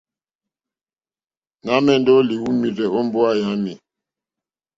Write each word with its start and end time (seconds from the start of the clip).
Nà 1.63 1.71
ma 1.83 1.91
ɛndɛ 1.95 2.11
o 2.19 2.21
lùumirzɛ̀ 2.29 2.87
o 2.97 2.99
mbowa 3.07 3.31
yami. 3.41 3.73